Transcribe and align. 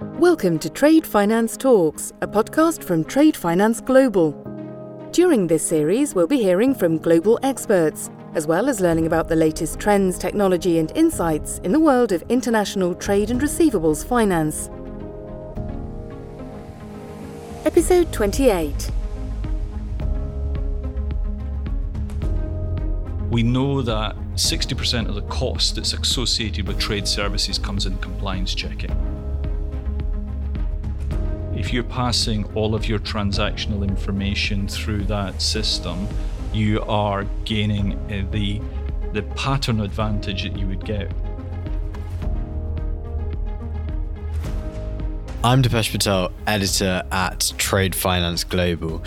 Welcome 0.00 0.60
to 0.60 0.70
Trade 0.70 1.04
Finance 1.04 1.56
Talks, 1.56 2.12
a 2.22 2.28
podcast 2.28 2.84
from 2.84 3.02
Trade 3.02 3.36
Finance 3.36 3.80
Global. 3.80 4.30
During 5.10 5.48
this 5.48 5.66
series, 5.66 6.14
we'll 6.14 6.28
be 6.28 6.40
hearing 6.40 6.72
from 6.72 6.98
global 6.98 7.36
experts, 7.42 8.08
as 8.34 8.46
well 8.46 8.68
as 8.68 8.80
learning 8.80 9.06
about 9.06 9.26
the 9.26 9.34
latest 9.34 9.80
trends, 9.80 10.16
technology, 10.16 10.78
and 10.78 10.92
insights 10.94 11.58
in 11.64 11.72
the 11.72 11.80
world 11.80 12.12
of 12.12 12.22
international 12.28 12.94
trade 12.94 13.32
and 13.32 13.40
receivables 13.40 14.06
finance. 14.06 14.70
Episode 17.66 18.12
28 18.12 18.92
We 23.30 23.42
know 23.42 23.82
that 23.82 24.14
60% 24.36 25.08
of 25.08 25.16
the 25.16 25.22
cost 25.22 25.74
that's 25.74 25.92
associated 25.92 26.68
with 26.68 26.78
trade 26.78 27.08
services 27.08 27.58
comes 27.58 27.84
in 27.84 27.98
compliance 27.98 28.54
checking 28.54 29.07
if 31.58 31.72
you're 31.72 31.82
passing 31.82 32.44
all 32.54 32.76
of 32.76 32.88
your 32.88 33.00
transactional 33.00 33.86
information 33.86 34.68
through 34.68 35.02
that 35.02 35.42
system, 35.42 36.06
you 36.52 36.80
are 36.82 37.24
gaining 37.44 37.94
uh, 38.12 38.24
the 38.30 38.62
the 39.12 39.22
pattern 39.34 39.80
advantage 39.80 40.44
that 40.44 40.56
you 40.56 40.68
would 40.68 40.84
get. 40.84 41.10
I'm 45.42 45.62
Deepesh 45.62 45.90
Patel, 45.90 46.30
editor 46.46 47.02
at 47.10 47.52
Trade 47.58 47.94
Finance 47.94 48.44
Global. 48.44 49.02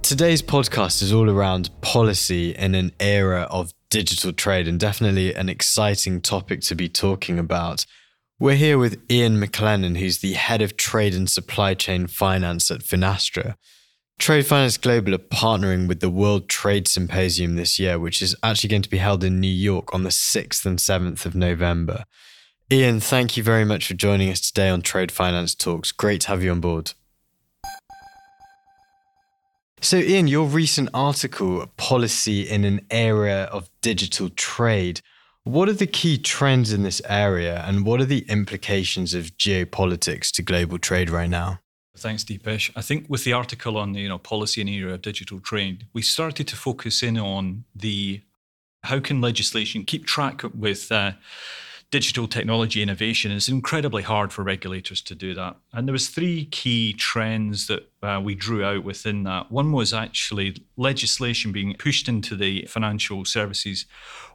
Today's 0.00 0.40
podcast 0.40 1.02
is 1.02 1.12
all 1.12 1.28
around 1.28 1.68
policy 1.82 2.52
in 2.52 2.74
an 2.74 2.92
era 3.00 3.42
of 3.50 3.72
digital 3.90 4.32
trade 4.32 4.66
and 4.66 4.80
definitely 4.80 5.34
an 5.34 5.50
exciting 5.50 6.22
topic 6.22 6.62
to 6.62 6.74
be 6.74 6.88
talking 6.88 7.38
about. 7.38 7.84
We're 8.42 8.56
here 8.56 8.76
with 8.76 9.00
Ian 9.08 9.40
McLennan, 9.40 9.98
who's 9.98 10.18
the 10.18 10.32
head 10.32 10.62
of 10.62 10.76
trade 10.76 11.14
and 11.14 11.30
supply 11.30 11.74
chain 11.74 12.08
finance 12.08 12.72
at 12.72 12.80
Finastra. 12.80 13.54
Trade 14.18 14.46
Finance 14.46 14.78
Global 14.78 15.14
are 15.14 15.18
partnering 15.18 15.86
with 15.86 16.00
the 16.00 16.10
World 16.10 16.48
Trade 16.48 16.88
Symposium 16.88 17.54
this 17.54 17.78
year, 17.78 18.00
which 18.00 18.20
is 18.20 18.34
actually 18.42 18.70
going 18.70 18.82
to 18.82 18.90
be 18.90 18.98
held 18.98 19.22
in 19.22 19.38
New 19.38 19.46
York 19.46 19.94
on 19.94 20.02
the 20.02 20.10
6th 20.10 20.66
and 20.66 20.80
7th 20.80 21.24
of 21.24 21.36
November. 21.36 22.02
Ian, 22.68 22.98
thank 22.98 23.36
you 23.36 23.44
very 23.44 23.64
much 23.64 23.86
for 23.86 23.94
joining 23.94 24.28
us 24.28 24.40
today 24.40 24.70
on 24.70 24.82
Trade 24.82 25.12
Finance 25.12 25.54
Talks. 25.54 25.92
Great 25.92 26.22
to 26.22 26.28
have 26.30 26.42
you 26.42 26.50
on 26.50 26.58
board. 26.58 26.94
So, 29.80 29.98
Ian, 29.98 30.26
your 30.26 30.48
recent 30.48 30.88
article, 30.92 31.64
Policy 31.76 32.42
in 32.42 32.64
an 32.64 32.80
Era 32.90 33.48
of 33.52 33.70
Digital 33.82 34.30
Trade, 34.30 35.00
what 35.44 35.68
are 35.68 35.74
the 35.74 35.86
key 35.86 36.18
trends 36.18 36.72
in 36.72 36.82
this 36.82 37.02
area 37.08 37.64
and 37.66 37.84
what 37.84 38.00
are 38.00 38.04
the 38.06 38.24
implications 38.28 39.14
of 39.14 39.36
geopolitics 39.36 40.30
to 40.32 40.42
global 40.42 40.78
trade 40.78 41.10
right 41.10 41.30
now? 41.30 41.60
Thanks, 41.96 42.24
Deepesh. 42.24 42.70
I 42.74 42.80
think 42.80 43.06
with 43.08 43.24
the 43.24 43.32
article 43.32 43.76
on 43.76 43.94
you 43.94 44.08
know 44.08 44.18
policy 44.18 44.60
and 44.60 44.70
era 44.70 44.94
of 44.94 45.02
digital 45.02 45.40
trade, 45.40 45.86
we 45.92 46.02
started 46.02 46.48
to 46.48 46.56
focus 46.56 47.02
in 47.02 47.18
on 47.18 47.64
the 47.74 48.22
how 48.84 48.98
can 48.98 49.20
legislation 49.20 49.84
keep 49.84 50.06
track 50.06 50.42
with 50.54 50.90
uh, 50.90 51.12
digital 51.92 52.26
technology 52.26 52.82
innovation 52.82 53.30
is 53.30 53.50
incredibly 53.50 54.02
hard 54.02 54.32
for 54.32 54.42
regulators 54.42 55.02
to 55.02 55.14
do 55.14 55.34
that. 55.34 55.54
And 55.74 55.86
there 55.86 55.92
was 55.92 56.08
three 56.08 56.46
key 56.46 56.94
trends 56.94 57.66
that 57.66 57.86
uh, 58.02 58.18
we 58.24 58.34
drew 58.34 58.64
out 58.64 58.82
within 58.82 59.24
that. 59.24 59.52
One 59.52 59.72
was 59.72 59.92
actually 59.92 60.64
legislation 60.78 61.52
being 61.52 61.76
pushed 61.78 62.08
into 62.08 62.34
the 62.34 62.62
financial 62.62 63.26
services 63.26 63.84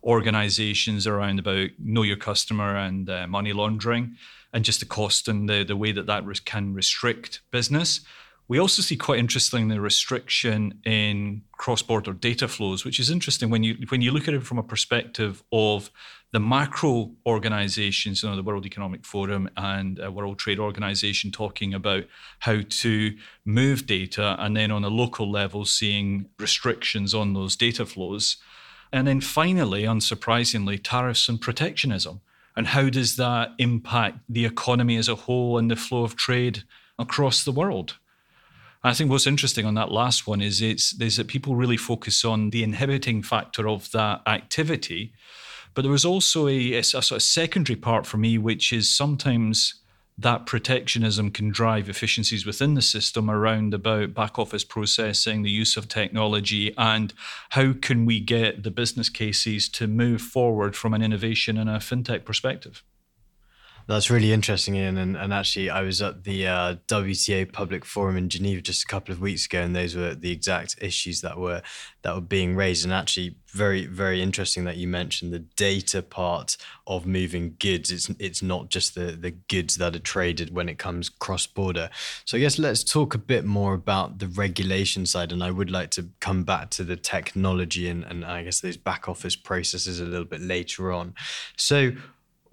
organizations 0.03 1.07
around 1.07 1.39
about 1.39 1.69
know 1.79 2.03
your 2.03 2.15
customer 2.15 2.77
and 2.77 3.09
uh, 3.09 3.25
money 3.25 3.53
laundering 3.53 4.15
and 4.53 4.63
just 4.63 4.79
the 4.79 4.85
cost 4.85 5.27
and 5.27 5.49
the, 5.49 5.63
the 5.63 5.75
way 5.75 5.91
that 5.91 6.05
that 6.05 6.23
can 6.45 6.75
restrict 6.75 7.41
business. 7.51 8.01
We 8.49 8.59
also 8.59 8.81
see 8.81 8.95
quite 8.95 9.19
interesting 9.19 9.67
the 9.67 9.81
restriction 9.81 10.79
in 10.85 11.41
cross-border 11.51 12.13
data 12.13 12.47
flows, 12.47 12.85
which 12.85 12.99
is 12.99 13.09
interesting 13.09 13.49
when 13.49 13.63
you 13.63 13.75
when 13.89 14.01
you 14.01 14.11
look 14.11 14.27
at 14.27 14.33
it 14.33 14.43
from 14.43 14.57
a 14.57 14.63
perspective 14.63 15.43
of 15.51 15.91
the 16.31 16.39
macro 16.39 17.11
organizations, 17.25 18.23
you 18.23 18.29
know, 18.29 18.35
the 18.35 18.43
World 18.43 18.65
Economic 18.65 19.05
Forum 19.05 19.49
and 19.57 20.01
uh, 20.01 20.11
World 20.11 20.39
Trade 20.39 20.59
Organization 20.59 21.31
talking 21.31 21.73
about 21.73 22.05
how 22.39 22.61
to 22.67 23.17
move 23.45 23.85
data, 23.85 24.35
and 24.39 24.55
then 24.55 24.71
on 24.71 24.83
a 24.83 24.89
local 24.89 25.29
level, 25.29 25.65
seeing 25.65 26.29
restrictions 26.39 27.13
on 27.13 27.33
those 27.33 27.55
data 27.55 27.85
flows. 27.85 28.37
And 28.93 29.07
then 29.07 29.19
finally, 29.19 29.83
unsurprisingly, 29.83 30.79
tariffs 30.81 31.27
and 31.27 31.41
protectionism. 31.41 32.21
And 32.55 32.67
how 32.67 32.89
does 32.89 33.17
that 33.17 33.51
impact 33.57 34.19
the 34.29 34.45
economy 34.45 34.95
as 34.95 35.09
a 35.09 35.15
whole 35.15 35.57
and 35.57 35.69
the 35.69 35.75
flow 35.75 36.03
of 36.03 36.15
trade 36.15 36.63
across 36.97 37.43
the 37.43 37.51
world? 37.51 37.97
I 38.83 38.93
think 38.93 39.09
what's 39.09 39.27
interesting 39.27 39.65
on 39.65 39.73
that 39.73 39.91
last 39.91 40.27
one 40.27 40.41
is 40.41 40.61
it's 40.61 40.99
is 41.01 41.17
that 41.17 41.27
people 41.27 41.55
really 41.55 41.77
focus 41.77 42.23
on 42.23 42.51
the 42.51 42.63
inhibiting 42.63 43.23
factor 43.23 43.67
of 43.67 43.91
that 43.91 44.21
activity 44.25 45.13
but 45.77 45.83
there 45.83 45.91
was 45.91 46.05
also 46.05 46.47
a, 46.47 46.73
a, 46.73 46.79
a 46.79 46.83
sort 46.83 47.11
of 47.11 47.21
secondary 47.21 47.75
part 47.75 48.07
for 48.07 48.17
me, 48.17 48.39
which 48.39 48.73
is 48.73 48.89
sometimes 48.89 49.75
that 50.17 50.47
protectionism 50.47 51.29
can 51.29 51.51
drive 51.51 51.87
efficiencies 51.87 52.47
within 52.47 52.73
the 52.73 52.81
system 52.81 53.29
around 53.29 53.75
about 53.75 54.15
back 54.15 54.39
office 54.39 54.63
processing, 54.63 55.43
the 55.43 55.51
use 55.51 55.77
of 55.77 55.87
technology, 55.87 56.73
and 56.79 57.13
how 57.49 57.73
can 57.73 58.07
we 58.07 58.19
get 58.19 58.63
the 58.63 58.71
business 58.71 59.07
cases 59.07 59.69
to 59.69 59.85
move 59.85 60.19
forward 60.19 60.75
from 60.75 60.95
an 60.95 61.03
innovation 61.03 61.59
and 61.59 61.69
a 61.69 61.77
fintech 61.77 62.25
perspective. 62.25 62.83
That's 63.87 64.09
really 64.09 64.33
interesting, 64.33 64.75
Ian. 64.75 64.97
And, 64.97 65.15
and 65.15 65.33
actually, 65.33 65.69
I 65.69 65.81
was 65.81 66.01
at 66.01 66.25
the 66.25 66.45
uh, 66.45 66.75
WTO 66.89 67.53
Public 67.53 67.85
Forum 67.85 68.17
in 68.17 68.27
Geneva 68.27 68.61
just 68.61 68.83
a 68.83 68.87
couple 68.87 69.13
of 69.13 69.21
weeks 69.21 69.45
ago, 69.45 69.61
and 69.61 69.73
those 69.73 69.95
were 69.95 70.13
the 70.13 70.29
exact 70.29 70.75
issues 70.81 71.21
that 71.21 71.37
were 71.37 71.61
that 72.01 72.13
were 72.13 72.19
being 72.19 72.57
raised. 72.57 72.83
And 72.83 72.93
actually, 72.93 73.37
very 73.47 73.85
very 73.85 74.21
interesting 74.21 74.65
that 74.65 74.75
you 74.75 74.89
mentioned 74.89 75.31
the 75.31 75.39
data 75.39 76.01
part 76.01 76.57
of 76.85 77.05
moving 77.05 77.55
goods. 77.59 77.89
It's 77.89 78.09
it's 78.19 78.41
not 78.41 78.67
just 78.67 78.93
the 78.93 79.13
the 79.13 79.31
goods 79.31 79.77
that 79.77 79.95
are 79.95 79.99
traded 79.99 80.53
when 80.53 80.67
it 80.67 80.77
comes 80.77 81.07
cross 81.07 81.47
border. 81.47 81.89
So 82.25 82.35
I 82.35 82.41
guess 82.41 82.59
let's 82.59 82.83
talk 82.83 83.15
a 83.15 83.17
bit 83.17 83.45
more 83.45 83.73
about 83.73 84.19
the 84.19 84.27
regulation 84.27 85.05
side. 85.05 85.31
And 85.31 85.41
I 85.41 85.51
would 85.51 85.71
like 85.71 85.91
to 85.91 86.09
come 86.19 86.43
back 86.43 86.71
to 86.71 86.83
the 86.83 86.97
technology 86.97 87.87
and 87.87 88.03
and 88.03 88.25
I 88.25 88.43
guess 88.43 88.59
those 88.59 88.75
back 88.75 89.07
office 89.07 89.37
processes 89.37 90.01
a 90.01 90.05
little 90.05 90.25
bit 90.25 90.41
later 90.41 90.91
on. 90.91 91.15
So 91.55 91.93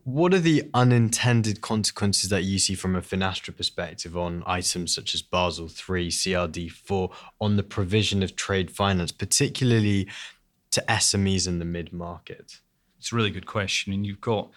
what 0.05 0.35
are 0.35 0.39
the 0.39 0.69
unintended 0.75 1.63
consequences 1.63 2.29
that 2.29 2.45
you 2.45 2.59
see 2.59 2.75
from 2.75 2.95
a 2.95 3.01
Finastra 3.01 3.57
perspective 3.57 4.17
on 4.17 4.43
items 4.47 4.95
such 4.95 5.15
as 5.15 5.23
Basel 5.23 5.67
III, 5.67 6.09
CRD 6.09 6.67
IV, 6.67 7.11
on 7.41 7.57
the 7.57 7.63
provision 7.63 8.23
of 8.23 8.37
trade 8.37 8.71
finance, 8.71 9.13
particularly 9.13 10.07
to 10.71 10.85
SMEs 10.89 11.49
in 11.49 11.59
the 11.59 11.65
mid 11.65 11.93
market? 11.93 12.61
It's 12.99 13.13
a 13.13 13.17
really 13.17 13.31
good 13.31 13.47
question. 13.47 13.95
And 13.95 14.05
you've 14.05 14.21
got 14.21 14.51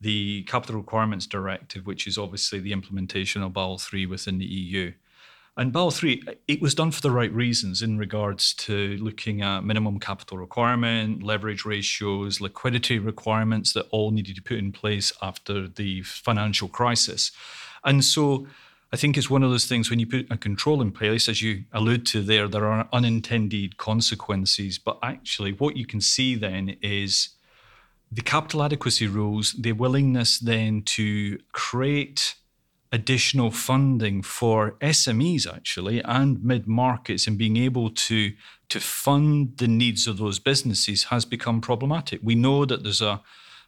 the 0.00 0.44
Capital 0.44 0.76
Requirements 0.76 1.26
Directive, 1.26 1.86
which 1.86 2.06
is 2.06 2.16
obviously 2.16 2.58
the 2.58 2.72
implementation 2.72 3.42
of 3.42 3.52
Basel 3.52 3.80
III 3.92 4.06
within 4.06 4.38
the 4.38 4.46
EU. 4.46 4.92
And 5.58 5.72
Basel 5.72 6.08
III, 6.08 6.22
it 6.46 6.60
was 6.60 6.74
done 6.74 6.90
for 6.90 7.00
the 7.00 7.10
right 7.10 7.32
reasons 7.32 7.80
in 7.80 7.96
regards 7.96 8.52
to 8.54 8.98
looking 8.98 9.40
at 9.40 9.64
minimum 9.64 9.98
capital 9.98 10.36
requirement, 10.36 11.22
leverage 11.22 11.64
ratios, 11.64 12.42
liquidity 12.42 12.98
requirements 12.98 13.72
that 13.72 13.86
all 13.90 14.10
needed 14.10 14.36
to 14.36 14.42
put 14.42 14.58
in 14.58 14.70
place 14.70 15.14
after 15.22 15.66
the 15.66 16.02
financial 16.02 16.68
crisis. 16.68 17.32
And 17.84 18.04
so 18.04 18.46
I 18.92 18.96
think 18.96 19.16
it's 19.16 19.30
one 19.30 19.42
of 19.42 19.50
those 19.50 19.64
things 19.64 19.88
when 19.88 19.98
you 19.98 20.06
put 20.06 20.26
a 20.30 20.36
control 20.36 20.82
in 20.82 20.92
place, 20.92 21.26
as 21.26 21.40
you 21.40 21.64
allude 21.72 22.04
to 22.06 22.22
there, 22.22 22.48
there 22.48 22.66
are 22.66 22.86
unintended 22.92 23.78
consequences. 23.78 24.78
But 24.78 24.98
actually, 25.02 25.52
what 25.52 25.78
you 25.78 25.86
can 25.86 26.02
see 26.02 26.34
then 26.34 26.76
is 26.82 27.30
the 28.12 28.20
capital 28.22 28.62
adequacy 28.62 29.06
rules, 29.06 29.52
the 29.52 29.72
willingness 29.72 30.38
then 30.38 30.82
to 30.82 31.38
create 31.52 32.34
additional 32.92 33.50
funding 33.50 34.22
for 34.22 34.72
SMEs 34.80 35.46
actually 35.52 36.02
and 36.04 36.42
mid 36.42 36.66
markets 36.66 37.26
and 37.26 37.36
being 37.36 37.56
able 37.56 37.90
to 37.90 38.32
to 38.68 38.80
fund 38.80 39.58
the 39.58 39.68
needs 39.68 40.06
of 40.06 40.18
those 40.18 40.38
businesses 40.38 41.04
has 41.04 41.24
become 41.24 41.60
problematic. 41.60 42.20
We 42.22 42.34
know 42.34 42.64
that 42.64 42.82
there's 42.82 43.02
a 43.02 43.22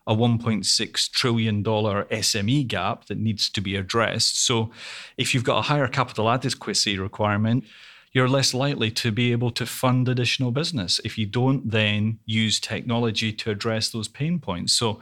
a 0.06 0.16
1.6 0.16 1.10
trillion 1.10 1.62
dollar 1.62 2.04
SME 2.04 2.66
gap 2.66 3.04
that 3.06 3.18
needs 3.18 3.50
to 3.50 3.60
be 3.60 3.76
addressed. 3.76 4.42
So 4.42 4.70
if 5.18 5.34
you've 5.34 5.44
got 5.44 5.58
a 5.58 5.62
higher 5.62 5.86
capital 5.86 6.30
adequacy 6.30 6.98
requirement, 6.98 7.64
you're 8.12 8.28
less 8.28 8.54
likely 8.54 8.90
to 8.92 9.12
be 9.12 9.32
able 9.32 9.50
to 9.50 9.66
fund 9.66 10.08
additional 10.08 10.50
business 10.50 10.98
if 11.04 11.18
you 11.18 11.26
don't 11.26 11.70
then 11.70 12.20
use 12.24 12.58
technology 12.58 13.32
to 13.34 13.50
address 13.50 13.90
those 13.90 14.08
pain 14.08 14.38
points. 14.38 14.72
So 14.72 15.00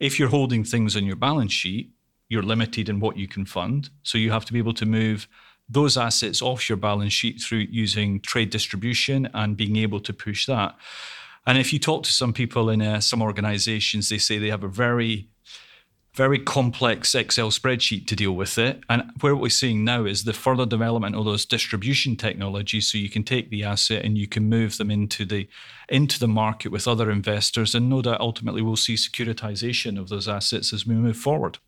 if 0.00 0.18
you're 0.18 0.30
holding 0.30 0.64
things 0.64 0.96
on 0.96 1.04
your 1.04 1.16
balance 1.16 1.52
sheet, 1.52 1.90
you're 2.28 2.42
limited 2.42 2.88
in 2.88 3.00
what 3.00 3.16
you 3.16 3.28
can 3.28 3.44
fund. 3.44 3.90
So 4.02 4.18
you 4.18 4.30
have 4.30 4.44
to 4.46 4.52
be 4.52 4.58
able 4.58 4.74
to 4.74 4.86
move 4.86 5.28
those 5.68 5.96
assets 5.96 6.42
off 6.42 6.68
your 6.68 6.76
balance 6.76 7.12
sheet 7.12 7.40
through 7.40 7.66
using 7.70 8.20
trade 8.20 8.50
distribution 8.50 9.28
and 9.34 9.56
being 9.56 9.76
able 9.76 10.00
to 10.00 10.12
push 10.12 10.46
that. 10.46 10.76
And 11.46 11.58
if 11.58 11.72
you 11.72 11.78
talk 11.78 12.02
to 12.04 12.12
some 12.12 12.32
people 12.32 12.70
in 12.70 12.82
uh, 12.82 13.00
some 13.00 13.22
organizations, 13.22 14.08
they 14.08 14.18
say 14.18 14.38
they 14.38 14.50
have 14.50 14.64
a 14.64 14.68
very 14.68 15.28
very 16.16 16.38
complex 16.38 17.14
Excel 17.14 17.50
spreadsheet 17.50 18.06
to 18.06 18.16
deal 18.16 18.32
with 18.32 18.56
it. 18.56 18.80
And 18.88 19.10
where 19.20 19.36
we're 19.36 19.50
seeing 19.50 19.84
now 19.84 20.06
is 20.06 20.24
the 20.24 20.32
further 20.32 20.64
development 20.64 21.14
of 21.14 21.26
those 21.26 21.44
distribution 21.44 22.16
technologies, 22.16 22.90
so 22.90 22.96
you 22.96 23.10
can 23.10 23.22
take 23.22 23.50
the 23.50 23.64
asset 23.64 24.02
and 24.02 24.16
you 24.16 24.26
can 24.26 24.48
move 24.48 24.78
them 24.78 24.90
into 24.90 25.26
the 25.26 25.46
into 25.90 26.18
the 26.18 26.26
market 26.26 26.72
with 26.72 26.88
other 26.88 27.10
investors, 27.10 27.74
and 27.74 27.90
no 27.90 28.00
doubt 28.00 28.20
ultimately 28.20 28.62
we'll 28.62 28.76
see 28.76 28.94
securitization 28.94 30.00
of 30.00 30.08
those 30.08 30.26
assets 30.26 30.72
as 30.72 30.86
we 30.86 30.94
move 30.94 31.18
forward. 31.18 31.58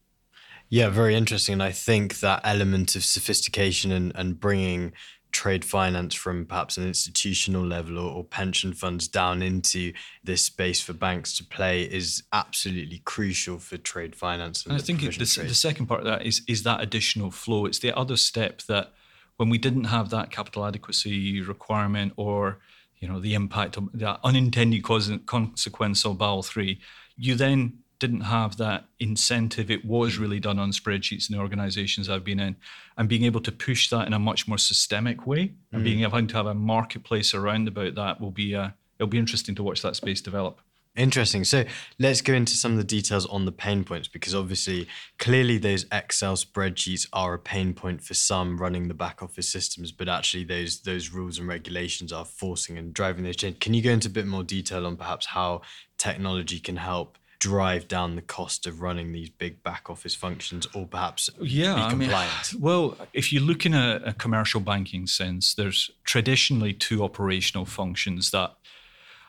Yeah, 0.70 0.90
very 0.90 1.14
interesting. 1.14 1.54
And 1.54 1.62
I 1.62 1.72
think 1.72 2.20
that 2.20 2.42
element 2.44 2.94
of 2.94 3.04
sophistication 3.04 3.90
and, 3.90 4.12
and 4.14 4.38
bringing 4.38 4.92
trade 5.30 5.64
finance 5.64 6.14
from 6.14 6.46
perhaps 6.46 6.76
an 6.76 6.86
institutional 6.86 7.64
level 7.64 7.98
or, 7.98 8.10
or, 8.16 8.24
pension 8.24 8.72
funds 8.72 9.08
down 9.08 9.42
into 9.42 9.92
this 10.24 10.42
space 10.42 10.80
for 10.80 10.94
banks 10.94 11.36
to 11.36 11.44
play 11.44 11.82
is 11.82 12.22
absolutely 12.32 13.00
crucial 13.04 13.58
for 13.58 13.76
trade 13.76 14.16
finance. 14.16 14.64
And, 14.64 14.72
and 14.72 14.80
I 14.80 14.84
think 14.84 15.00
the, 15.00 15.10
the 15.18 15.54
second 15.54 15.86
part 15.86 16.00
of 16.00 16.06
that 16.06 16.24
is 16.24 16.42
is 16.48 16.62
that 16.62 16.80
additional 16.80 17.30
flow. 17.30 17.66
It's 17.66 17.78
the 17.78 17.96
other 17.96 18.16
step 18.16 18.62
that 18.68 18.92
when 19.36 19.50
we 19.50 19.58
didn't 19.58 19.84
have 19.84 20.10
that 20.10 20.30
capital 20.30 20.64
adequacy 20.64 21.42
requirement 21.42 22.14
or 22.16 22.58
you 22.98 23.06
know 23.06 23.20
the 23.20 23.34
impact 23.34 23.76
of 23.76 23.90
the 23.92 24.18
unintended 24.24 24.82
consequence 24.82 26.04
of 26.06 26.18
Basel 26.18 26.42
three, 26.42 26.80
you 27.16 27.34
then 27.34 27.78
didn't 27.98 28.20
have 28.20 28.56
that 28.58 28.84
incentive. 29.00 29.70
It 29.70 29.84
was 29.84 30.18
really 30.18 30.40
done 30.40 30.58
on 30.58 30.70
spreadsheets 30.70 31.28
in 31.28 31.36
the 31.36 31.42
organizations 31.42 32.08
I've 32.08 32.24
been 32.24 32.40
in. 32.40 32.56
And 32.96 33.08
being 33.08 33.24
able 33.24 33.40
to 33.40 33.52
push 33.52 33.90
that 33.90 34.06
in 34.06 34.12
a 34.12 34.18
much 34.18 34.46
more 34.46 34.58
systemic 34.58 35.26
way 35.26 35.52
and 35.72 35.82
mm. 35.82 35.84
being 35.84 36.02
able 36.02 36.26
to 36.26 36.36
have 36.36 36.46
a 36.46 36.54
marketplace 36.54 37.34
around 37.34 37.68
about 37.68 37.94
that 37.96 38.20
will 38.20 38.30
be, 38.30 38.54
uh, 38.54 38.70
it'll 38.98 39.08
be 39.08 39.18
interesting 39.18 39.54
to 39.56 39.62
watch 39.62 39.82
that 39.82 39.96
space 39.96 40.20
develop. 40.20 40.60
Interesting. 40.96 41.44
So 41.44 41.64
let's 42.00 42.20
go 42.20 42.34
into 42.34 42.54
some 42.54 42.72
of 42.72 42.78
the 42.78 42.84
details 42.84 43.24
on 43.26 43.44
the 43.44 43.52
pain 43.52 43.84
points 43.84 44.08
because 44.08 44.34
obviously, 44.34 44.88
clearly, 45.18 45.56
those 45.56 45.86
Excel 45.92 46.34
spreadsheets 46.34 47.06
are 47.12 47.34
a 47.34 47.38
pain 47.38 47.72
point 47.72 48.02
for 48.02 48.14
some 48.14 48.58
running 48.58 48.88
the 48.88 48.94
back 48.94 49.22
office 49.22 49.48
systems, 49.48 49.92
but 49.92 50.08
actually, 50.08 50.42
those 50.42 50.80
those 50.80 51.10
rules 51.10 51.38
and 51.38 51.46
regulations 51.46 52.12
are 52.12 52.24
forcing 52.24 52.76
and 52.76 52.92
driving 52.92 53.22
those 53.22 53.36
change. 53.36 53.60
Can 53.60 53.74
you 53.74 53.82
go 53.82 53.92
into 53.92 54.08
a 54.08 54.10
bit 54.10 54.26
more 54.26 54.42
detail 54.42 54.86
on 54.86 54.96
perhaps 54.96 55.26
how 55.26 55.60
technology 55.98 56.58
can 56.58 56.76
help 56.76 57.16
drive 57.38 57.86
down 57.86 58.16
the 58.16 58.22
cost 58.22 58.66
of 58.66 58.82
running 58.82 59.12
these 59.12 59.30
big 59.30 59.62
back 59.62 59.88
office 59.88 60.14
functions 60.14 60.66
or 60.74 60.86
perhaps 60.86 61.30
yeah, 61.40 61.74
be 61.74 61.90
compliant? 61.90 62.32
I 62.50 62.52
mean, 62.52 62.60
well, 62.62 62.96
if 63.12 63.32
you 63.32 63.40
look 63.40 63.64
in 63.64 63.74
a, 63.74 64.00
a 64.04 64.12
commercial 64.12 64.60
banking 64.60 65.06
sense, 65.06 65.54
there's 65.54 65.90
traditionally 66.04 66.72
two 66.72 67.02
operational 67.02 67.64
functions 67.64 68.30
that 68.32 68.54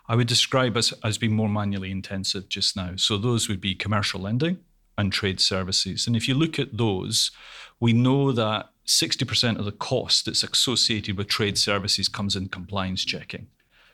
I 0.08 0.16
would 0.16 0.28
describe 0.28 0.76
as, 0.76 0.92
as 1.04 1.20
being 1.20 1.36
more 1.36 1.50
manually 1.50 1.92
intensive 1.92 2.50
just 2.50 2.76
now. 2.76 2.94
So 2.96 3.18
those 3.18 3.48
would 3.48 3.62
be 3.62 3.76
commercial 3.76 4.20
lending 4.20 4.58
and 4.98 5.14
trade 5.14 5.40
services. 5.40 6.08
And 6.08 6.16
if 6.16 6.28
you 6.28 6.34
look 6.34 6.58
at 6.58 6.78
those, 6.78 7.30
we 7.80 7.94
know 7.94 8.32
that 8.32 8.70
60% 8.88 9.60
of 9.60 9.66
the 9.66 9.72
cost 9.72 10.26
that's 10.26 10.44
associated 10.44 11.16
with 11.16 11.28
trade 11.28 11.60
services 11.60 12.08
comes 12.08 12.36
in 12.36 12.50
compliance 12.50 13.06
checking. 13.06 13.48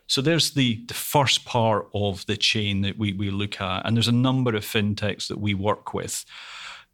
So 0.07 0.21
there's 0.21 0.51
the, 0.51 0.83
the 0.87 0.93
first 0.93 1.45
part 1.45 1.87
of 1.93 2.25
the 2.25 2.37
chain 2.37 2.81
that 2.81 2.97
we, 2.97 3.13
we 3.13 3.31
look 3.31 3.59
at. 3.59 3.85
And 3.85 3.95
there's 3.95 4.07
a 4.07 4.13
number 4.13 4.55
of 4.55 4.63
fintechs 4.63 5.27
that 5.27 5.39
we 5.39 5.53
work 5.53 5.93
with 5.93 6.25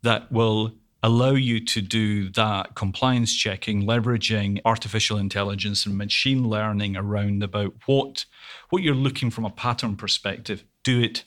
that 0.04 0.32
will 0.32 0.74
allow 1.04 1.32
you 1.32 1.60
to 1.66 1.82
do 1.82 2.30
that 2.30 2.76
compliance 2.76 3.34
checking, 3.34 3.84
leveraging 3.84 4.62
artificial 4.66 5.18
intelligence 5.18 5.86
and 5.86 5.98
machine 5.98 6.48
learning 6.48 6.96
around 6.96 7.44
about 7.44 7.74
what, 7.86 8.26
what 8.70 8.84
you're 8.84 8.96
looking 8.96 9.32
from 9.32 9.46
a 9.46 9.50
pattern 9.50 9.96
perspective. 9.96 10.64
Do 10.84 11.02
it 11.02 11.24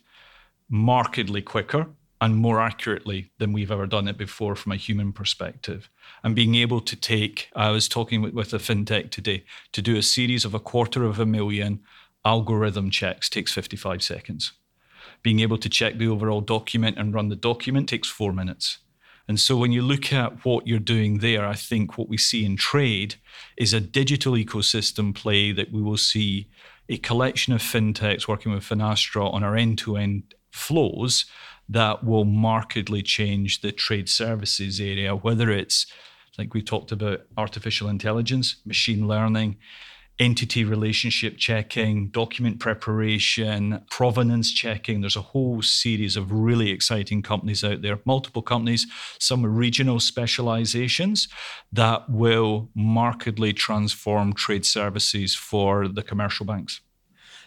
markedly 0.69 1.43
quicker 1.43 1.89
and 2.21 2.37
more 2.37 2.61
accurately 2.61 3.31
than 3.39 3.53
we've 3.53 3.71
ever 3.71 3.87
done 3.87 4.09
it 4.09 4.17
before 4.17 4.55
from 4.55 4.73
a 4.73 4.77
human 4.77 5.13
perspective. 5.13 5.91
And 6.23 6.35
being 6.35 6.55
able 6.55 6.81
to 6.81 6.97
take, 6.97 7.51
I 7.55 7.71
was 7.71 7.89
talking 7.89 8.23
with, 8.23 8.35
with 8.35 8.55
a 8.55 8.59
fintech 8.59 9.11
today, 9.11 9.45
to 9.73 9.83
do 9.83 9.97
a 9.97 10.03
series 10.03 10.45
of 10.45 10.55
a 10.55 10.61
quarter 10.61 11.05
of 11.05 11.19
a 11.19 11.27
million 11.27 11.81
algorithm 12.25 12.91
checks 12.91 13.29
takes 13.29 13.53
55 13.53 14.03
seconds. 14.03 14.53
Being 15.23 15.41
able 15.41 15.59
to 15.59 15.69
check 15.69 15.99
the 15.99 16.09
overall 16.09 16.41
document 16.41 16.99
and 16.99 17.13
run 17.13 17.29
the 17.29 17.37
document 17.37 17.89
takes 17.89 18.09
four 18.09 18.33
minutes. 18.33 18.79
And 19.27 19.41
so 19.41 19.57
when 19.57 19.73
you 19.73 19.83
look 19.83 20.13
at 20.13 20.45
what 20.45 20.67
you're 20.67 20.79
doing 20.79 21.19
there, 21.19 21.47
I 21.47 21.55
think 21.55 21.97
what 21.97 22.09
we 22.09 22.19
see 22.19 22.45
in 22.45 22.57
trade 22.57 23.17
is 23.57 23.73
a 23.73 23.81
digital 23.81 24.35
ecosystem 24.35 25.15
play 25.15 25.51
that 25.53 25.73
we 25.73 25.81
will 25.81 25.97
see 25.97 26.49
a 26.89 26.99
collection 26.99 27.55
of 27.55 27.63
fintechs 27.63 28.29
working 28.29 28.53
with 28.53 28.65
Finastra 28.65 29.33
on 29.33 29.43
our 29.43 29.57
end 29.57 29.79
to 29.79 29.97
end 29.97 30.35
flows 30.55 31.25
that 31.69 32.05
will 32.05 32.25
markedly 32.25 33.03
change 33.03 33.61
the 33.61 33.73
trade 33.73 34.09
services 34.09 34.81
area, 34.81 35.17
whether 35.17 35.51
it's 35.51 35.87
like 36.39 36.55
we 36.55 36.63
talked 36.63 36.93
about 36.93 37.23
artificial 37.37 37.89
intelligence, 37.89 38.57
machine 38.65 39.09
learning, 39.09 39.57
entity 40.21 40.63
relationship 40.63 41.37
checking, 41.39 42.09
document 42.09 42.61
preparation, 42.61 43.83
provenance 43.91 44.53
checking. 44.53 45.01
There's 45.01 45.17
a 45.17 45.23
whole 45.23 45.61
series 45.61 46.17
of 46.17 46.31
really 46.31 46.71
exciting 46.71 47.23
companies 47.23 47.65
out 47.65 47.83
there, 47.83 47.99
multiple 48.05 48.43
companies, 48.43 48.87
some 49.19 49.45
regional 49.45 49.99
specializations 49.99 51.27
that 51.73 52.09
will 52.09 52.69
markedly 52.77 53.53
transform 53.53 54.35
trade 54.35 54.65
services 54.65 55.35
for 55.35 55.89
the 55.89 56.03
commercial 56.03 56.47
banks. 56.47 56.81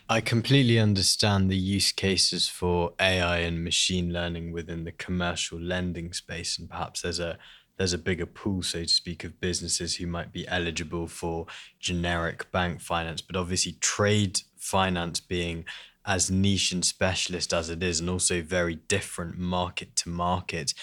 I 0.09 0.21
completely 0.21 0.80
understand 0.80 1.51
the 1.51 1.57
use 1.57 1.92
cases 1.92 2.48
for 2.48 2.94
AI 2.98 3.39
and 3.39 3.62
machine 3.62 4.13
learning 4.13 4.54
within 4.54 4.86
the 4.86 4.94
commercial 4.94 5.59
lending 5.59 6.13
space, 6.13 6.57
and 6.57 6.69
perhaps 6.69 7.01
there's 7.01 7.19
a 7.19 7.38
there's 7.77 7.94
a 7.94 7.98
bigger 7.98 8.25
pool, 8.25 8.63
so 8.63 8.83
to 8.83 8.88
speak, 8.88 9.24
of 9.24 9.39
businesses 9.39 9.98
who 9.98 10.07
might 10.07 10.31
be 10.31 10.48
eligible 10.48 11.07
for 11.07 11.45
generic 11.80 12.51
bank 12.51 12.81
finance. 12.81 13.21
But 13.21 13.36
obviously, 13.36 13.74
trade 13.74 14.42
finance 14.56 15.19
being 15.19 15.65
as 16.06 16.31
niche 16.31 16.71
and 16.71 16.86
specialist 16.86 17.54
as 17.54 17.69
it 17.69 17.83
is, 17.83 18.00
and 18.00 18.09
also 18.09 18.42
very 18.42 18.75
different 18.75 19.38
market 19.38 19.95
to 19.98 20.09
market, 20.09 20.74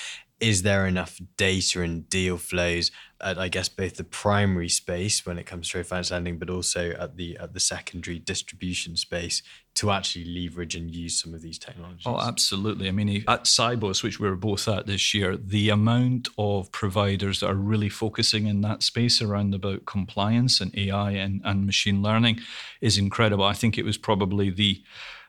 is 0.45 0.61
there 0.61 0.87
enough 0.87 1.19
data 1.39 1.81
and 1.81 2.09
deal 2.11 2.37
flows 2.37 2.91
at 3.21 3.39
I 3.39 3.49
guess 3.49 3.71
both 3.71 3.97
the 3.97 4.05
primary 4.05 4.69
space 4.69 5.25
when 5.25 5.39
it 5.39 5.47
comes 5.47 5.71
to 5.71 5.83
finance 5.83 6.11
lending, 6.11 6.39
but 6.39 6.51
also 6.51 6.91
at 6.91 7.17
the 7.17 7.39
at 7.39 7.55
the 7.55 7.61
secondary 7.61 8.19
distribution 8.19 8.97
space 8.97 9.43
to 9.77 9.91
actually 9.91 10.27
leverage 10.27 10.77
and 10.77 10.95
use 10.95 11.21
some 11.21 11.33
of 11.33 11.41
these 11.41 11.59
technologies? 11.59 12.03
Oh, 12.05 12.21
absolutely. 12.21 12.89
I 12.89 12.93
mean, 12.93 13.25
at 13.27 13.45
Sibos, 13.45 14.03
which 14.03 14.21
we 14.21 14.29
were 14.29 14.37
both 14.37 14.69
at 14.69 14.87
this 14.87 15.15
year, 15.15 15.37
the 15.37 15.71
amount 15.71 16.29
of 16.37 16.71
providers 16.71 17.41
that 17.41 17.49
are 17.49 17.55
really 17.55 17.89
focusing 17.89 18.47
in 18.47 18.61
that 18.61 18.83
space 18.83 19.23
around 19.23 19.55
about 19.55 19.87
compliance 19.87 20.61
and 20.61 20.77
AI 20.77 21.13
and, 21.13 21.41
and 21.45 21.65
machine 21.65 22.03
learning 22.03 22.41
is 22.83 22.99
incredible. 22.99 23.45
I 23.45 23.55
think 23.55 23.79
it 23.79 23.85
was 23.85 23.97
probably 23.97 24.51
the 24.51 24.83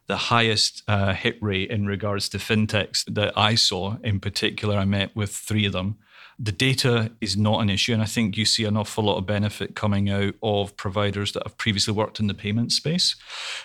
the 0.08 0.18
highest 0.18 0.84
uh, 0.88 1.14
hit 1.14 1.38
rate 1.42 1.72
in 1.72 1.86
regards 1.86 2.30
to 2.30 2.38
fintechs 2.38 3.04
that 3.14 3.38
I 3.38 3.56
saw. 3.56 3.98
In 4.04 4.20
particular, 4.20 4.78
I 4.78 4.86
met 4.86 5.16
with 5.16 5.32
three 5.32 5.66
of 5.66 5.74
them. 5.74 5.98
The 6.38 6.52
data 6.52 7.12
is 7.22 7.38
not 7.38 7.62
an 7.62 7.70
issue, 7.70 7.94
and 7.94 8.02
I 8.02 8.06
think 8.06 8.36
you 8.36 8.46
see 8.46 8.66
an 8.66 8.76
awful 8.76 9.06
lot 9.06 9.18
of 9.18 9.26
benefit 9.26 9.76
coming 9.76 10.10
out 10.10 10.36
of 10.44 10.76
providers 10.76 11.32
that 11.32 11.44
have 11.44 11.58
previously 11.58 11.94
worked 11.94 12.20
in 12.20 12.28
the 12.28 12.34
payment 12.34 12.74
space. 12.74 13.16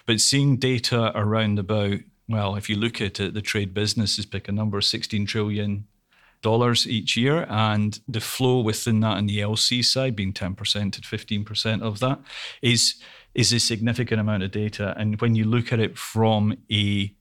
But 0.06 0.20
seeing 0.20 0.56
data 0.56 1.10
around 1.14 1.58
about, 1.58 1.98
well, 2.28 2.54
if 2.54 2.70
you 2.70 2.76
look 2.76 3.00
at 3.00 3.18
it, 3.18 3.34
the 3.34 3.42
trade 3.42 3.74
business 3.74 4.18
is 4.18 4.26
pick 4.26 4.48
a 4.48 4.52
number, 4.52 4.80
16 4.80 5.26
trillion 5.26 5.88
dollars 6.42 6.86
each 6.86 7.16
year, 7.16 7.44
and 7.50 8.00
the 8.08 8.20
flow 8.20 8.60
within 8.60 9.00
that 9.00 9.16
on 9.16 9.26
the 9.26 9.40
LC 9.40 9.84
side, 9.84 10.16
being 10.16 10.32
10% 10.32 10.92
to 10.92 11.00
15% 11.00 11.82
of 11.82 11.98
that, 12.00 12.20
is 12.62 12.94
is 13.34 13.52
a 13.52 13.60
significant 13.60 14.20
amount 14.20 14.42
of 14.42 14.50
data. 14.50 14.94
And 14.96 15.20
when 15.20 15.34
you 15.34 15.44
look 15.44 15.72
at 15.72 15.80
it 15.80 15.96
from 15.96 16.56
a 16.70 17.14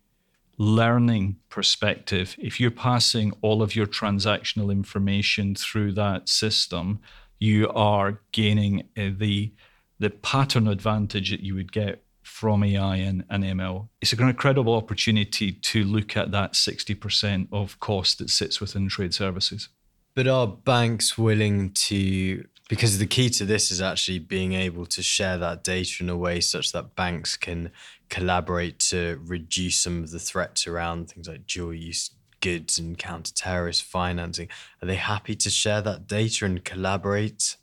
learning 0.57 1.37
perspective, 1.49 2.35
if 2.37 2.59
you're 2.59 2.71
passing 2.71 3.33
all 3.41 3.61
of 3.61 3.75
your 3.75 3.85
transactional 3.85 4.71
information 4.71 5.55
through 5.55 5.93
that 5.93 6.27
system, 6.27 6.99
you 7.39 7.69
are 7.69 8.21
gaining 8.31 8.81
uh, 8.97 9.09
the 9.17 9.53
the 9.99 10.09
pattern 10.09 10.67
advantage 10.67 11.29
that 11.29 11.41
you 11.41 11.53
would 11.53 11.73
get 11.73 12.03
from 12.23 12.63
AI 12.63 12.95
and, 12.95 13.25
and 13.29 13.43
ML. 13.43 13.89
It's 13.99 14.13
an 14.13 14.29
incredible 14.29 14.73
opportunity 14.75 15.51
to 15.51 15.83
look 15.83 16.15
at 16.15 16.31
that 16.31 16.53
60% 16.53 17.49
of 17.51 17.77
cost 17.81 18.19
that 18.19 18.29
sits 18.29 18.61
within 18.61 18.87
trade 18.87 19.13
services. 19.13 19.67
But 20.15 20.27
are 20.27 20.47
banks 20.47 21.17
willing 21.17 21.71
to 21.73 22.45
because 22.69 22.97
the 22.97 23.05
key 23.05 23.29
to 23.31 23.43
this 23.43 23.71
is 23.71 23.81
actually 23.81 24.19
being 24.19 24.53
able 24.53 24.85
to 24.85 25.01
share 25.01 25.37
that 25.37 25.65
data 25.65 26.01
in 26.01 26.09
a 26.09 26.15
way 26.15 26.39
such 26.39 26.71
that 26.71 26.95
banks 26.95 27.35
can 27.35 27.71
collaborate 28.07 28.79
to 28.79 29.19
reduce 29.25 29.77
some 29.79 30.01
of 30.03 30.11
the 30.11 30.19
threats 30.19 30.65
around 30.65 31.09
things 31.09 31.27
like 31.27 31.45
dual 31.45 31.73
use 31.73 32.11
goods 32.39 32.79
and 32.79 32.97
counter 32.97 33.33
terrorist 33.33 33.83
financing. 33.83 34.47
Are 34.81 34.87
they 34.87 34.95
happy 34.95 35.35
to 35.35 35.49
share 35.49 35.81
that 35.81 36.07
data 36.07 36.45
and 36.45 36.63
collaborate? 36.63 37.57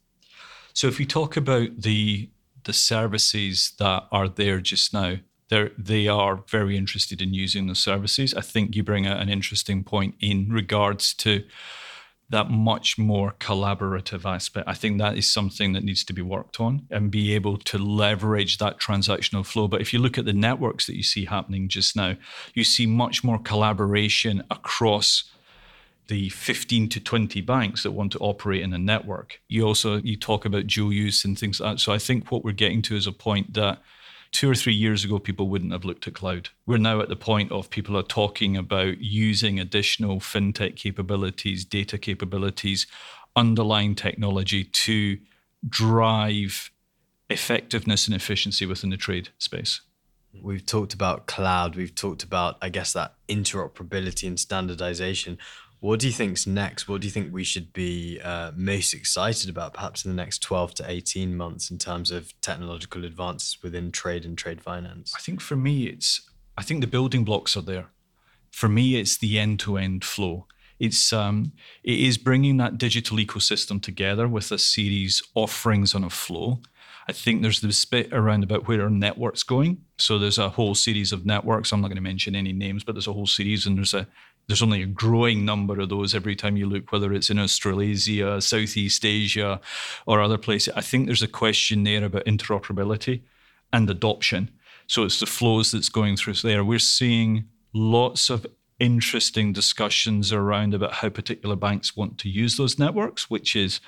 So 0.75 0.87
if 0.89 0.99
we 0.99 1.07
talk 1.07 1.37
about 1.37 1.81
the 1.81 2.29
the 2.65 2.75
services 2.75 3.73
that 3.79 4.03
are 4.11 4.29
there 4.29 4.61
just 4.61 4.93
now, 4.93 5.17
They're, 5.49 5.71
they 5.79 6.09
are 6.09 6.43
very 6.51 6.77
interested 6.77 7.23
in 7.23 7.33
using 7.33 7.69
the 7.69 7.77
services. 7.77 8.35
I 8.35 8.43
think 8.43 8.75
you 8.75 8.83
bring 8.83 9.07
out 9.07 9.23
an 9.23 9.29
interesting 9.29 9.85
point 9.85 10.17
in 10.19 10.49
regards 10.51 11.15
to 11.15 11.45
that 12.29 12.51
much 12.51 12.99
more 12.99 13.35
collaborative 13.39 14.25
aspect. 14.25 14.69
I 14.69 14.75
think 14.75 14.99
that 14.99 15.17
is 15.17 15.33
something 15.33 15.73
that 15.75 15.85
needs 15.85 16.05
to 16.05 16.13
be 16.13 16.23
worked 16.23 16.61
on 16.61 16.87
and 16.91 17.11
be 17.11 17.35
able 17.35 17.57
to 17.59 17.79
leverage 17.79 18.59
that 18.59 18.81
transactional 18.81 19.47
flow. 19.47 19.69
But 19.69 19.81
if 19.81 19.93
you 19.93 20.01
look 20.01 20.19
at 20.19 20.25
the 20.25 20.33
networks 20.33 20.87
that 20.87 20.97
you 20.97 21.05
see 21.05 21.27
happening 21.27 21.69
just 21.69 21.95
now, 21.95 22.17
you 22.53 22.65
see 22.65 22.87
much 22.87 23.23
more 23.23 23.39
collaboration 23.39 24.43
across 24.51 25.31
the 26.09 26.29
15 26.31 26.89
to 26.91 27.01
20 27.01 27.41
banks 27.43 27.83
that 27.83 27.91
want 27.91 28.13
to 28.13 28.19
operate 28.19 28.63
in 28.63 28.73
a 28.73 28.79
network. 28.79 29.41
You 29.49 29.65
also 29.65 29.97
you 29.99 30.17
talk 30.17 30.45
about 30.45 30.67
dual 30.67 30.93
use 30.93 31.25
and 31.25 31.39
things 31.39 31.61
like 31.61 31.75
that. 31.75 31.81
So 31.81 31.93
I 31.93 31.99
think 31.99 32.31
what 32.31 32.45
we're 32.45 32.53
getting 32.53 32.83
to 32.83 32.97
is 32.97 33.07
a 33.07 33.13
point 33.13 33.55
that 33.55 33.81
two 34.37 34.51
or 34.51 34.55
three 34.55 34.75
years 34.75 35.03
ago, 35.03 35.19
people 35.19 35.49
wouldn't 35.49 35.73
have 35.73 35.87
looked 35.87 36.07
at 36.07 36.13
cloud. 36.13 36.51
We're 36.67 36.77
now 36.77 37.01
at 37.01 37.09
the 37.09 37.17
point 37.17 37.51
of 37.51 37.71
people 37.71 37.97
are 37.97 38.03
talking 38.03 38.55
about 38.55 39.01
using 39.01 39.59
additional 39.59 40.21
fintech 40.21 40.77
capabilities, 40.77 41.65
data 41.65 41.97
capabilities, 41.97 42.87
underlying 43.35 43.95
technology 43.95 44.65
to 44.65 45.19
drive 45.67 46.71
effectiveness 47.31 48.07
and 48.07 48.15
efficiency 48.15 48.67
within 48.67 48.91
the 48.91 48.99
trade 48.99 49.31
space. 49.39 49.81
We've 50.43 50.67
talked 50.67 50.93
about 50.93 51.27
cloud, 51.27 51.75
we've 51.75 51.95
talked 51.95 52.23
about, 52.23 52.59
I 52.61 52.69
guess, 52.69 52.93
that 52.93 53.15
interoperability 53.31 54.29
and 54.29 54.39
standardization. 54.39 55.39
What 55.81 56.01
do 56.01 56.07
you 56.07 56.13
think's 56.13 56.47
next? 56.47 56.89
What 56.89 57.01
do 57.01 57.07
you 57.07 57.11
think 57.11 57.33
we 57.33 57.45
should 57.45 57.73
be 57.73 58.21
uh, 58.23 58.53
most 58.57 58.95
excited 58.95 59.51
about, 59.51 59.75
perhaps 59.75 60.05
in 60.05 60.11
the 60.11 60.17
next 60.17 60.41
12 60.41 60.75
to 60.75 60.91
18 60.91 61.37
months, 61.37 61.71
in 61.71 61.79
terms 61.79 62.11
of 62.11 62.39
technological 62.41 63.05
advances 63.05 63.59
within 63.63 63.93
trade 63.93 64.25
and 64.25 64.39
trade 64.39 64.61
finance? 64.63 65.13
I 65.17 65.21
think 65.21 65.41
for 65.41 65.57
me, 65.57 65.85
it's 65.85 66.29
I 66.57 66.63
think 66.63 66.81
the 66.81 66.87
building 66.87 67.25
blocks 67.25 67.57
are 67.57 67.63
there. 67.63 67.89
For 68.51 68.69
me, 68.69 68.97
it's 68.97 69.19
the 69.19 69.39
end-to-end 69.39 70.03
flow. 70.05 70.47
It's 70.79 71.13
um, 71.13 71.53
it 71.83 71.99
is 71.99 72.19
bringing 72.19 72.57
that 72.59 72.79
digital 72.79 73.19
ecosystem 73.19 73.83
together 73.83 74.29
with 74.29 74.51
a 74.53 74.59
series 74.59 75.23
offerings 75.35 75.95
on 75.95 76.05
a 76.05 76.11
flow. 76.11 76.61
I 77.09 77.13
think 77.13 77.43
there's 77.43 77.61
this 77.61 77.85
bit 77.85 78.13
around 78.13 78.43
about 78.43 78.67
where 78.67 78.83
our 78.83 78.91
network's 78.91 79.45
going. 79.45 79.79
So 79.99 80.19
there's 80.19 80.39
a 80.39 80.49
whole 80.49 80.75
series 80.75 81.13
of 81.13 81.25
networks. 81.25 81.73
I'm 81.73 81.81
not 81.81 81.89
going 81.89 81.97
to 81.97 82.03
mention 82.03 82.35
any 82.35 82.53
names, 82.53 82.83
but 82.83 82.95
there's 82.95 83.07
a 83.07 83.13
whole 83.13 83.29
series, 83.29 83.67
and 83.67 83.79
there's 83.79 83.95
a 83.95 84.09
there's 84.49 84.63
only 84.63 84.83
a 84.83 84.87
growing 84.87 85.45
number 85.45 85.81
of 85.81 85.89
those 85.89 86.15
every 86.15 86.37
time 86.37 86.57
you 86.57 86.69
look, 86.69 86.93
whether 86.93 87.13
it's 87.13 87.31
in 87.31 87.39
Australasia, 87.39 88.41
Southeast 88.41 89.05
Asia, 89.05 89.61
or 90.07 90.21
other 90.21 90.39
places. 90.39 90.73
I 90.77 90.83
think 90.83 91.07
there's 91.07 91.23
a 91.23 91.29
question 91.29 91.83
there 91.83 92.05
about 92.05 92.27
interoperability 92.27 93.23
and 93.73 93.91
adoption. 93.91 94.51
So 94.87 95.03
it's 95.03 95.19
the 95.19 95.27
flows 95.27 95.73
that's 95.73 95.89
going 95.89 96.17
through 96.17 96.35
there. 96.35 96.65
We're 96.65 96.79
seeing 96.79 97.47
lots 97.75 98.31
of 98.31 98.47
interesting 98.79 99.53
discussions 99.53 100.33
around 100.33 100.75
about 100.75 100.93
how 100.93 101.09
particular 101.09 101.57
banks 101.57 101.97
want 101.97 102.19
to 102.19 102.29
use 102.29 102.57
those 102.57 102.79
networks, 102.79 103.29
which 103.29 103.57
is 103.57 103.81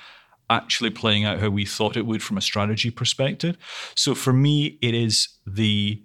actually 0.49 0.89
playing 0.89 1.25
out 1.25 1.39
how 1.39 1.49
we 1.49 1.65
thought 1.65 1.97
it 1.97 2.05
would 2.05 2.23
from 2.23 2.37
a 2.37 2.41
strategy 2.41 2.89
perspective. 2.89 3.57
So 3.95 4.15
for 4.15 4.33
me, 4.33 4.77
it 4.81 4.93
is 4.93 5.29
the 5.45 6.01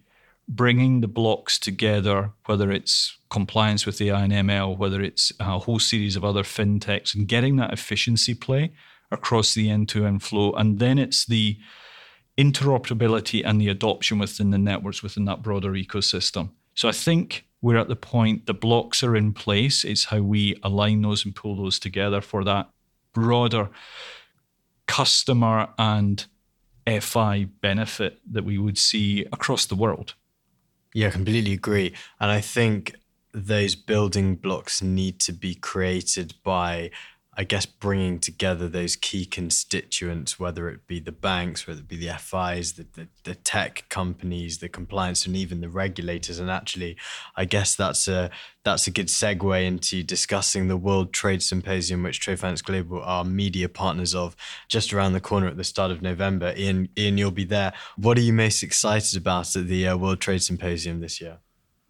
bringing 0.46 1.00
the 1.00 1.08
blocks 1.08 1.58
together, 1.58 2.30
whether 2.46 2.70
it's 2.70 3.16
compliance 3.30 3.86
with 3.86 4.00
AI 4.00 4.24
and 4.24 4.32
ML, 4.32 4.76
whether 4.76 5.00
it's 5.00 5.32
a 5.40 5.58
whole 5.58 5.78
series 5.78 6.16
of 6.16 6.24
other 6.24 6.42
fintechs, 6.42 7.14
and 7.14 7.26
getting 7.26 7.56
that 7.56 7.72
efficiency 7.72 8.34
play 8.34 8.72
across 9.10 9.54
the 9.54 9.70
end 9.70 9.88
to 9.88 10.06
end 10.06 10.22
flow. 10.22 10.52
And 10.52 10.78
then 10.78 10.98
it's 10.98 11.24
the 11.24 11.58
interoperability 12.36 13.42
and 13.44 13.60
the 13.60 13.68
adoption 13.68 14.18
within 14.18 14.50
the 14.50 14.58
networks 14.58 15.02
within 15.02 15.24
that 15.24 15.42
broader 15.42 15.72
ecosystem. 15.72 16.50
So 16.74 16.88
I 16.88 16.92
think 16.92 17.46
we're 17.62 17.78
at 17.78 17.88
the 17.88 17.96
point 17.96 18.46
the 18.46 18.54
blocks 18.54 19.02
are 19.02 19.16
in 19.16 19.32
place. 19.32 19.84
It's 19.84 20.04
how 20.06 20.20
we 20.20 20.58
align 20.62 21.02
those 21.02 21.24
and 21.24 21.34
pull 21.34 21.56
those 21.56 21.78
together 21.78 22.20
for 22.20 22.44
that 22.44 22.68
broader 23.12 23.70
customer 24.86 25.68
and 25.78 26.26
FI 26.86 27.46
benefit 27.60 28.20
that 28.30 28.44
we 28.44 28.58
would 28.58 28.78
see 28.78 29.26
across 29.32 29.66
the 29.66 29.74
world. 29.74 30.14
Yeah, 30.92 31.08
I 31.08 31.10
completely 31.10 31.52
agree. 31.52 31.94
And 32.20 32.30
I 32.30 32.40
think 32.40 32.94
those 33.32 33.74
building 33.74 34.36
blocks 34.36 34.80
need 34.80 35.18
to 35.20 35.32
be 35.32 35.54
created 35.54 36.34
by 36.44 36.90
I 37.36 37.44
guess 37.44 37.66
bringing 37.66 38.20
together 38.20 38.68
those 38.68 38.94
key 38.94 39.26
constituents, 39.26 40.38
whether 40.38 40.68
it 40.68 40.86
be 40.86 41.00
the 41.00 41.12
banks, 41.12 41.66
whether 41.66 41.80
it 41.80 41.88
be 41.88 41.96
the 41.96 42.14
FIs, 42.14 42.74
the, 42.74 42.86
the, 42.92 43.08
the, 43.24 43.34
tech 43.34 43.84
companies, 43.88 44.58
the 44.58 44.68
compliance, 44.68 45.26
and 45.26 45.34
even 45.34 45.60
the 45.60 45.68
regulators. 45.68 46.38
And 46.38 46.50
actually, 46.50 46.96
I 47.36 47.44
guess 47.44 47.74
that's 47.74 48.06
a 48.06 48.30
that's 48.62 48.86
a 48.86 48.90
good 48.90 49.08
segue 49.08 49.66
into 49.66 50.02
discussing 50.02 50.68
the 50.68 50.76
World 50.76 51.12
Trade 51.12 51.42
Symposium, 51.42 52.02
which 52.02 52.20
Trade 52.20 52.38
Finance 52.38 52.62
Global 52.62 53.02
are 53.02 53.24
media 53.24 53.68
partners 53.68 54.14
of, 54.14 54.36
just 54.68 54.92
around 54.92 55.12
the 55.12 55.20
corner 55.20 55.48
at 55.48 55.56
the 55.56 55.64
start 55.64 55.90
of 55.90 56.02
November. 56.02 56.54
Ian, 56.56 56.88
Ian, 56.96 57.18
you'll 57.18 57.30
be 57.30 57.44
there. 57.44 57.72
What 57.96 58.16
are 58.16 58.22
you 58.22 58.32
most 58.32 58.62
excited 58.62 59.18
about 59.18 59.54
at 59.56 59.66
the 59.66 59.88
uh, 59.88 59.96
World 59.96 60.20
Trade 60.20 60.42
Symposium 60.42 61.00
this 61.00 61.20
year? 61.20 61.38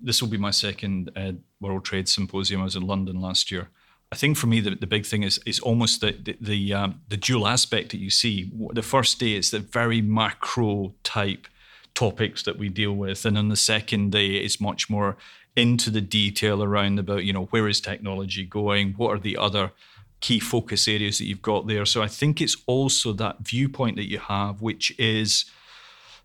This 0.01 0.21
will 0.21 0.29
be 0.29 0.39
my 0.39 0.51
second 0.51 1.11
uh, 1.15 1.33
World 1.61 1.85
Trade 1.85 2.09
Symposium. 2.09 2.61
I 2.61 2.65
was 2.65 2.77
in 2.77 2.87
London 2.87 3.21
last 3.21 3.51
year. 3.51 3.71
I 4.15 4.17
think 4.17 4.37
for 4.37 4.47
me 4.47 4.61
the, 4.61 4.77
the 4.77 4.87
big 4.87 5.05
thing 5.05 5.25
is 5.25 5.41
is 5.45 5.59
almost 5.59 6.01
the 6.01 6.13
the 6.13 6.37
the, 6.41 6.73
um, 6.73 7.01
the 7.09 7.17
dual 7.17 7.49
aspect 7.49 7.91
that 7.91 7.99
you 7.99 8.11
see. 8.11 8.49
The 8.73 8.89
first 8.95 9.19
day 9.19 9.33
is 9.35 9.51
the 9.51 9.59
very 9.59 10.01
macro 10.01 10.95
type 11.03 11.49
topics 11.95 12.45
that 12.45 12.57
we 12.57 12.69
deal 12.69 12.93
with, 12.93 13.27
and 13.27 13.37
on 13.37 13.49
the 13.49 13.57
second 13.57 14.13
day 14.13 14.37
it's 14.37 14.61
much 14.61 14.89
more 14.89 15.17
into 15.57 15.91
the 15.91 16.01
detail 16.01 16.63
around 16.63 17.01
about 17.01 17.25
you 17.25 17.33
know 17.33 17.47
where 17.47 17.67
is 17.69 17.81
technology 17.81 18.45
going, 18.45 18.95
what 18.97 19.11
are 19.11 19.19
the 19.19 19.37
other 19.37 19.73
key 20.21 20.39
focus 20.39 20.87
areas 20.87 21.19
that 21.19 21.27
you've 21.27 21.51
got 21.53 21.67
there. 21.67 21.85
So 21.85 22.01
I 22.01 22.07
think 22.07 22.41
it's 22.41 22.57
also 22.67 23.13
that 23.15 23.41
viewpoint 23.41 23.97
that 23.97 24.09
you 24.09 24.21
have, 24.21 24.63
which 24.63 24.97
is 24.97 25.45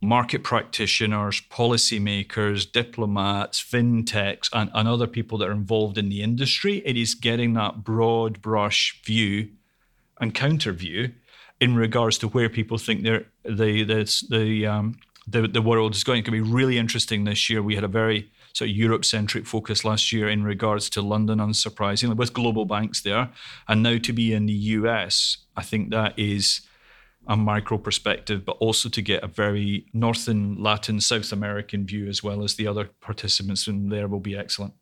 market 0.01 0.43
practitioners, 0.43 1.41
policymakers, 1.49 2.71
diplomats, 2.71 3.61
fintechs, 3.61 4.49
and, 4.53 4.69
and 4.73 4.87
other 4.87 5.07
people 5.07 5.37
that 5.37 5.49
are 5.49 5.53
involved 5.53 5.97
in 5.97 6.09
the 6.09 6.21
industry. 6.21 6.81
It 6.85 6.95
is 6.95 7.15
getting 7.15 7.53
that 7.53 7.83
broad 7.83 8.41
brush 8.41 9.01
view 9.03 9.49
and 10.19 10.33
counter 10.33 10.71
view 10.71 11.11
in 11.59 11.75
regards 11.75 12.17
to 12.19 12.27
where 12.29 12.49
people 12.49 12.77
think 12.77 13.03
they're, 13.03 13.25
the 13.43 13.83
the 13.83 14.25
the 14.29 14.65
um, 14.65 14.99
the, 15.27 15.47
the 15.47 15.61
world 15.61 15.95
is 15.95 16.03
going. 16.03 16.23
to 16.23 16.31
be 16.31 16.41
really 16.41 16.77
interesting 16.77 17.23
this 17.23 17.49
year. 17.49 17.61
We 17.61 17.75
had 17.75 17.83
a 17.83 17.89
very 17.89 18.29
sort 18.53 18.69
of 18.69 18.75
Europe 18.75 19.05
centric 19.05 19.45
focus 19.45 19.85
last 19.85 20.11
year 20.11 20.27
in 20.29 20.43
regards 20.43 20.89
to 20.91 21.01
London, 21.01 21.39
unsurprisingly, 21.39 22.15
with 22.15 22.33
global 22.33 22.65
banks 22.65 23.01
there. 23.01 23.29
And 23.67 23.83
now 23.83 23.97
to 23.99 24.13
be 24.13 24.33
in 24.33 24.47
the 24.47 24.53
US, 24.53 25.37
I 25.55 25.63
think 25.63 25.91
that 25.91 26.17
is 26.17 26.61
a 27.29 27.37
micro 27.37 27.77
perspective, 27.77 28.43
but 28.43 28.57
also 28.59 28.89
to 28.89 29.01
get 29.03 29.23
a 29.23 29.27
very 29.27 29.85
Northern, 29.93 30.61
Latin, 30.61 30.99
South 30.99 31.31
American 31.31 31.85
view 31.85 32.07
as 32.07 32.23
well 32.23 32.43
as 32.43 32.55
the 32.55 32.65
other 32.65 32.89
participants 33.01 33.67
in 33.67 33.89
there 33.89 34.07
will 34.07 34.19
be 34.19 34.35
excellent. 34.35 34.73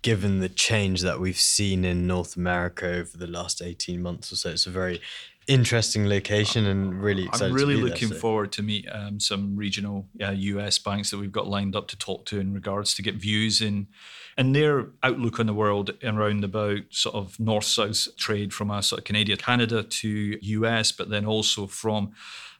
Given 0.00 0.38
the 0.38 0.48
change 0.48 1.02
that 1.02 1.18
we've 1.18 1.40
seen 1.40 1.84
in 1.84 2.06
North 2.06 2.36
America 2.36 2.86
over 2.86 3.18
the 3.18 3.26
last 3.26 3.60
18 3.60 4.00
months 4.00 4.32
or 4.32 4.36
so, 4.36 4.50
it's 4.50 4.66
a 4.66 4.70
very 4.70 5.00
interesting 5.48 6.08
location 6.08 6.66
and 6.66 7.02
really 7.02 7.24
excited. 7.24 7.46
I'm 7.46 7.54
really 7.54 7.76
looking 7.76 8.10
there, 8.10 8.16
so. 8.16 8.20
forward 8.20 8.52
to 8.52 8.62
meet 8.62 8.86
um, 8.92 9.18
some 9.18 9.56
regional 9.56 10.06
uh, 10.22 10.30
US 10.30 10.78
banks 10.78 11.10
that 11.10 11.18
we've 11.18 11.32
got 11.32 11.48
lined 11.48 11.74
up 11.74 11.88
to 11.88 11.98
talk 11.98 12.26
to 12.26 12.38
in 12.38 12.52
regards 12.52 12.94
to 12.94 13.02
get 13.02 13.16
views 13.16 13.60
in 13.60 13.88
and 14.36 14.54
their 14.54 14.90
outlook 15.02 15.40
on 15.40 15.46
the 15.46 15.54
world 15.54 15.90
around 16.04 16.44
about 16.44 16.82
sort 16.90 17.16
of 17.16 17.40
north 17.40 17.64
south 17.64 18.06
trade 18.16 18.52
from 18.52 18.70
a 18.70 18.82
sort 18.82 19.00
of 19.00 19.04
Canadian 19.04 19.38
Canada 19.38 19.82
to 19.82 20.38
US, 20.40 20.92
but 20.92 21.10
then 21.10 21.26
also 21.26 21.66
from 21.66 22.12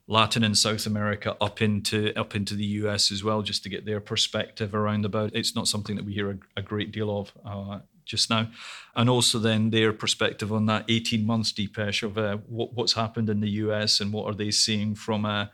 Latin 0.08 0.42
and 0.42 0.56
South 0.56 0.86
America 0.86 1.36
up 1.40 1.60
into 1.62 2.18
up 2.18 2.34
into 2.34 2.54
the 2.54 2.64
US 2.64 3.12
as 3.12 3.22
well, 3.22 3.42
just 3.42 3.62
to 3.62 3.68
get 3.68 3.84
their 3.84 4.00
perspective 4.00 4.74
around 4.74 5.04
about. 5.04 5.30
It's 5.34 5.54
not 5.54 5.68
something 5.68 5.94
that 5.96 6.04
we 6.04 6.14
hear 6.14 6.30
a, 6.30 6.38
a 6.56 6.62
great 6.62 6.90
deal 6.90 7.16
of. 7.16 7.32
Uh, 7.44 7.80
just 8.08 8.30
now, 8.30 8.48
and 8.96 9.08
also 9.08 9.38
then 9.38 9.70
their 9.70 9.92
perspective 9.92 10.52
on 10.52 10.66
that 10.66 10.84
18 10.88 11.24
months, 11.24 11.52
Deepesh, 11.52 12.02
of 12.02 12.18
uh, 12.18 12.38
what, 12.48 12.74
what's 12.74 12.94
happened 12.94 13.28
in 13.28 13.40
the 13.40 13.50
US 13.50 14.00
and 14.00 14.12
what 14.12 14.24
are 14.24 14.34
they 14.34 14.50
seeing 14.50 14.94
from 14.94 15.24
uh, 15.24 15.46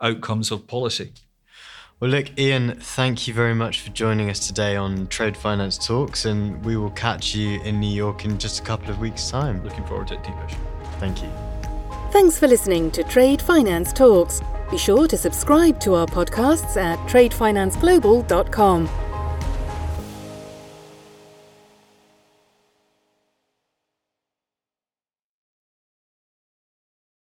outcomes 0.00 0.50
of 0.50 0.66
policy. 0.66 1.12
Well, 2.00 2.10
look, 2.10 2.38
Ian, 2.38 2.78
thank 2.78 3.26
you 3.26 3.34
very 3.34 3.54
much 3.54 3.80
for 3.80 3.90
joining 3.90 4.30
us 4.30 4.46
today 4.46 4.76
on 4.76 5.08
Trade 5.08 5.36
Finance 5.36 5.84
Talks, 5.84 6.26
and 6.26 6.64
we 6.64 6.76
will 6.76 6.92
catch 6.92 7.34
you 7.34 7.60
in 7.62 7.80
New 7.80 7.92
York 7.92 8.24
in 8.24 8.38
just 8.38 8.60
a 8.60 8.62
couple 8.62 8.90
of 8.90 9.00
weeks' 9.00 9.28
time. 9.28 9.64
Looking 9.64 9.84
forward 9.84 10.08
to 10.08 10.14
it, 10.14 10.22
Deepesh. 10.22 10.56
Thank 11.00 11.22
you. 11.22 11.30
Thanks 12.12 12.38
for 12.38 12.46
listening 12.46 12.92
to 12.92 13.02
Trade 13.02 13.42
Finance 13.42 13.92
Talks. 13.92 14.40
Be 14.70 14.78
sure 14.78 15.08
to 15.08 15.16
subscribe 15.16 15.80
to 15.80 15.94
our 15.94 16.06
podcasts 16.06 16.76
at 16.76 16.98
tradefinanceglobal.com. 17.08 19.07